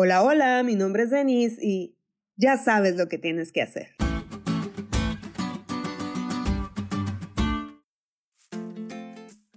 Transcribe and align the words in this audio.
Hola, 0.00 0.22
hola, 0.22 0.62
mi 0.62 0.76
nombre 0.76 1.02
es 1.02 1.10
Denise 1.10 1.58
y 1.60 1.98
ya 2.36 2.56
sabes 2.56 2.96
lo 2.96 3.08
que 3.08 3.18
tienes 3.18 3.50
que 3.50 3.62
hacer. 3.62 3.96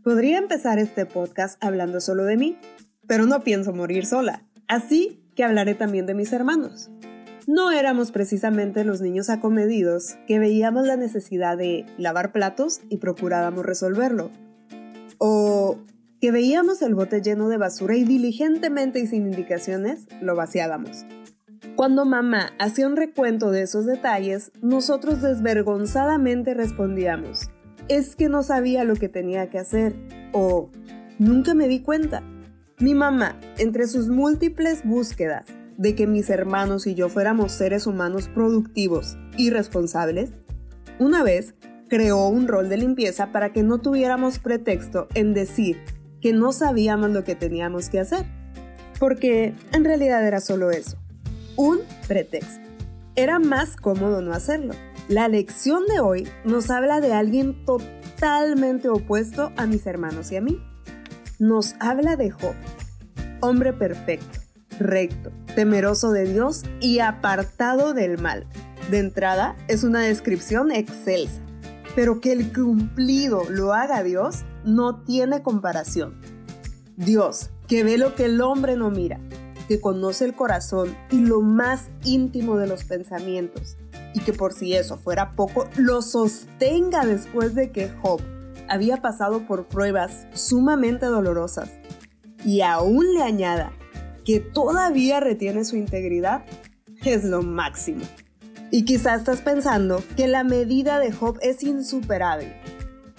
Podría 0.04 0.40
empezar 0.40 0.80
este 0.80 1.06
podcast 1.06 1.64
hablando 1.64 2.02
solo 2.02 2.24
de 2.24 2.38
mí, 2.38 2.58
pero 3.06 3.28
no 3.28 3.44
pienso 3.44 3.72
morir 3.72 4.08
sola, 4.08 4.44
así 4.68 5.32
que 5.36 5.44
hablaré 5.44 5.76
también 5.76 6.08
de 6.08 6.16
mis 6.16 6.34
hermanos. 6.34 6.90
No 7.46 7.72
éramos 7.72 8.12
precisamente 8.12 8.84
los 8.84 9.00
niños 9.00 9.30
acomedidos 9.30 10.16
que 10.26 10.40
veíamos 10.40 10.88
la 10.88 10.98
necesidad 10.98 11.56
de 11.56 11.86
lavar 12.00 12.32
platos 12.32 12.82
y 12.90 12.98
procurábamos 12.98 13.64
resolverlo. 13.64 14.32
O 15.20 15.78
que 16.22 16.32
veíamos 16.32 16.84
el 16.84 16.94
bote 16.94 17.20
lleno 17.24 17.50
de 17.50 17.58
basura 17.58 17.96
y 17.96 18.04
diligentemente 18.04 19.00
y 19.00 19.08
sin 19.08 19.26
indicaciones 19.26 20.06
lo 20.22 20.36
vaciábamos. 20.36 21.04
Cuando 21.76 22.06
mamá 22.06 22.52
hacía 22.60 22.86
un 22.86 22.96
recuento 22.96 23.50
de 23.50 23.64
esos 23.64 23.88
detalles, 23.88 24.52
nosotros 24.62 25.24
desvergonzadamente 25.24 26.54
respondíamos, 26.54 27.50
es 27.88 28.16
que 28.16 28.30
no 28.30 28.44
sabía 28.44 28.84
lo 28.84 28.96
que 28.96 29.10
tenía 29.10 29.50
que 29.50 29.58
hacer 29.58 29.96
o 30.32 30.70
nunca 31.18 31.56
me 31.56 31.68
di 31.68 31.82
cuenta. 31.82 32.22
Mi 32.78 32.94
mamá, 32.94 33.40
entre 33.58 33.88
sus 33.88 34.10
múltiples 34.10 34.84
búsquedas 34.86 35.46
de 35.78 35.96
que 35.96 36.06
mis 36.06 36.30
hermanos 36.30 36.86
y 36.86 36.94
yo 36.94 37.10
fuéramos 37.10 37.52
seres 37.52 37.88
humanos 37.88 38.28
productivos 38.28 39.18
y 39.38 39.50
responsables, 39.50 40.34
una 41.00 41.24
vez 41.24 41.56
creó 41.90 42.28
un 42.28 42.48
rol 42.48 42.70
de 42.70 42.78
limpieza 42.78 43.32
para 43.32 43.52
que 43.52 43.64
no 43.64 43.80
tuviéramos 43.80 44.38
pretexto 44.38 45.08
en 45.16 45.34
decir 45.34 45.78
que 46.22 46.34
no 46.34 46.52
sabíamos 46.52 47.10
lo 47.10 47.24
que 47.24 47.36
teníamos 47.36 47.90
que 47.90 48.00
hacer. 48.00 48.26
Porque 49.00 49.56
en 49.74 49.84
realidad 49.84 50.26
era 50.26 50.40
solo 50.40 50.72
eso, 50.72 50.98
un 51.56 51.80
pretexto. 52.08 52.62
Era 53.16 53.40
más 53.40 53.76
cómodo 53.76 54.22
no 54.22 54.32
hacerlo. 54.32 54.74
La 55.10 55.28
lección 55.28 55.86
de 55.88 56.00
hoy 56.00 56.28
nos 56.46 56.70
habla 56.70 57.02
de 57.02 57.14
alguien 57.14 57.66
totalmente 57.66 58.88
opuesto 58.88 59.52
a 59.58 59.66
mis 59.66 59.86
hermanos 59.86 60.32
y 60.32 60.38
a 60.38 60.42
mí. 60.42 60.62
Nos 61.40 61.76
habla 61.80 62.16
de 62.16 62.30
Job, 62.30 62.54
hombre 63.42 63.74
perfecto, 63.74 64.40
recto, 64.80 65.32
temeroso 65.56 66.12
de 66.12 66.32
Dios 66.32 66.64
y 66.80 67.00
apartado 67.00 67.94
del 67.94 68.20
mal. 68.20 68.46
De 68.90 69.00
entrada, 69.00 69.56
es 69.68 69.84
una 69.84 70.02
descripción 70.02 70.72
excelsa, 70.72 71.42
pero 71.96 72.22
que 72.22 72.32
el 72.32 72.54
cumplido 72.54 73.44
lo 73.50 73.74
haga 73.74 74.04
Dios 74.04 74.44
no 74.64 75.04
tiene 75.04 75.42
comparación. 75.42 76.20
Dios, 76.98 77.50
que 77.68 77.84
ve 77.84 77.98
lo 77.98 78.16
que 78.16 78.26
el 78.26 78.42
hombre 78.42 78.76
no 78.76 78.92
mira, 78.92 79.20
que 79.68 79.80
conoce 79.80 80.26
el 80.26 80.36
corazón 80.36 80.96
y 81.10 81.18
lo 81.18 81.42
más 81.42 81.90
íntimo 82.04 82.58
de 82.58 82.68
los 82.68 82.84
pensamientos, 82.84 83.78
y 84.14 84.20
que 84.20 84.34
por 84.34 84.54
si 84.54 84.74
eso 84.74 84.98
fuera 84.98 85.36
poco, 85.36 85.68
lo 85.78 86.02
sostenga 86.02 87.06
después 87.06 87.56
de 87.56 87.72
que 87.72 87.90
Job 88.02 88.22
había 88.68 89.02
pasado 89.02 89.48
por 89.48 89.68
pruebas 89.68 90.28
sumamente 90.34 91.06
dolorosas, 91.06 91.70
y 92.46 92.62
aún 92.62 93.14
le 93.14 93.24
añada 93.24 93.72
que 94.26 94.40
todavía 94.40 95.20
retiene 95.20 95.66
su 95.66 95.76
integridad, 95.76 96.46
es 97.04 97.24
lo 97.24 97.42
máximo. 97.42 98.04
Y 98.72 98.86
quizás 98.86 99.20
estás 99.20 99.42
pensando 99.42 100.02
que 100.16 100.30
la 100.30 100.46
medida 100.46 101.00
de 101.00 101.12
Job 101.12 101.38
es 101.42 101.62
insuperable. 101.62 102.56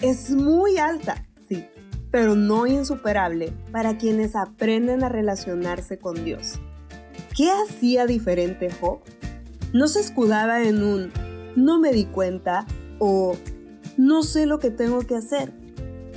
Es 0.01 0.31
muy 0.31 0.79
alta, 0.79 1.27
sí, 1.47 1.65
pero 2.09 2.35
no 2.35 2.65
insuperable 2.65 3.53
para 3.71 3.97
quienes 3.99 4.35
aprenden 4.35 5.03
a 5.03 5.09
relacionarse 5.09 5.99
con 5.99 6.25
Dios. 6.25 6.59
¿Qué 7.37 7.51
hacía 7.51 8.07
diferente 8.07 8.71
Job? 8.71 9.01
No 9.73 9.87
se 9.87 9.99
escudaba 9.99 10.63
en 10.63 10.83
un 10.83 11.11
no 11.55 11.79
me 11.79 11.91
di 11.91 12.05
cuenta 12.05 12.65
o 12.97 13.35
no 13.95 14.23
sé 14.23 14.47
lo 14.47 14.57
que 14.57 14.71
tengo 14.71 15.01
que 15.01 15.15
hacer. 15.15 15.53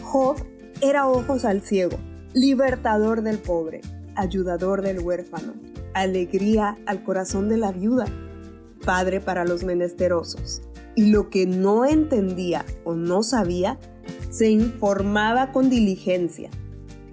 Job 0.03 0.37
era 0.81 1.09
ojos 1.09 1.45
al 1.45 1.61
ciego, 1.61 1.99
libertador 2.33 3.21
del 3.21 3.39
pobre, 3.39 3.83
ayudador 4.15 4.81
del 4.81 5.01
huérfano, 5.01 5.53
alegría 5.93 6.79
al 6.87 7.03
corazón 7.03 7.51
de 7.51 7.59
la 7.59 7.73
viuda, 7.73 8.07
padre 8.87 9.21
para 9.21 9.45
los 9.45 9.65
menesterosos. 9.65 10.63
Y 10.95 11.11
lo 11.11 11.29
que 11.29 11.47
no 11.47 11.85
entendía 11.85 12.65
o 12.85 12.95
no 12.95 13.23
sabía, 13.23 13.79
se 14.31 14.49
informaba 14.49 15.53
con 15.53 15.69
diligencia. 15.69 16.49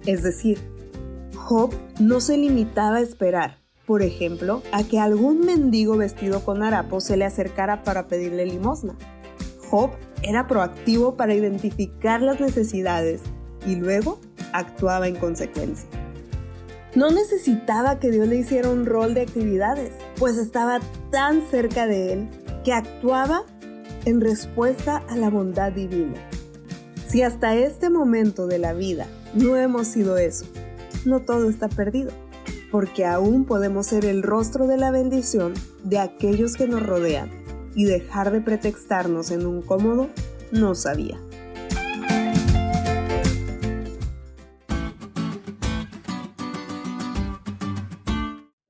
Es 0.06 0.22
decir, 0.22 0.58
Job 1.36 1.74
no 2.00 2.20
se 2.20 2.38
limitaba 2.38 2.96
a 2.96 3.02
esperar, 3.02 3.58
por 3.86 4.00
ejemplo, 4.00 4.62
a 4.72 4.84
que 4.84 4.98
algún 4.98 5.40
mendigo 5.40 5.98
vestido 5.98 6.42
con 6.44 6.62
harapo 6.62 7.00
se 7.00 7.18
le 7.18 7.26
acercara 7.26 7.82
para 7.82 8.08
pedirle 8.08 8.46
limosna. 8.46 8.96
Job 9.68 9.90
era 10.22 10.46
proactivo 10.46 11.16
para 11.16 11.34
identificar 11.34 12.22
las 12.22 12.40
necesidades 12.40 13.20
y 13.66 13.76
luego 13.76 14.20
actuaba 14.52 15.08
en 15.08 15.16
consecuencia. 15.16 16.03
No 16.94 17.10
necesitaba 17.10 17.98
que 17.98 18.12
Dios 18.12 18.28
le 18.28 18.36
hiciera 18.36 18.68
un 18.68 18.86
rol 18.86 19.14
de 19.14 19.22
actividades, 19.22 19.92
pues 20.16 20.36
estaba 20.36 20.78
tan 21.10 21.42
cerca 21.50 21.86
de 21.86 22.12
él 22.12 22.28
que 22.62 22.72
actuaba 22.72 23.42
en 24.04 24.20
respuesta 24.20 25.02
a 25.08 25.16
la 25.16 25.28
bondad 25.28 25.72
divina. 25.72 26.14
Si 27.08 27.22
hasta 27.22 27.56
este 27.56 27.90
momento 27.90 28.46
de 28.46 28.58
la 28.58 28.74
vida 28.74 29.06
no 29.34 29.56
hemos 29.56 29.88
sido 29.88 30.18
eso, 30.18 30.46
no 31.04 31.20
todo 31.20 31.50
está 31.50 31.68
perdido, 31.68 32.12
porque 32.70 33.04
aún 33.04 33.44
podemos 33.44 33.86
ser 33.86 34.04
el 34.04 34.22
rostro 34.22 34.68
de 34.68 34.76
la 34.76 34.92
bendición 34.92 35.54
de 35.82 35.98
aquellos 35.98 36.54
que 36.54 36.68
nos 36.68 36.84
rodean 36.84 37.30
y 37.74 37.86
dejar 37.86 38.30
de 38.30 38.40
pretextarnos 38.40 39.32
en 39.32 39.46
un 39.46 39.62
cómodo 39.62 40.10
no 40.52 40.76
sabía. 40.76 41.18